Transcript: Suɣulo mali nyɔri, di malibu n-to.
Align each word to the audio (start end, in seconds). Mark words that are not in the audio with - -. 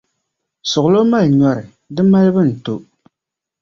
Suɣulo 0.71 0.99
mali 1.09 1.29
nyɔri, 1.39 1.65
di 1.95 2.01
malibu 2.03 2.41
n-to. 2.49 2.75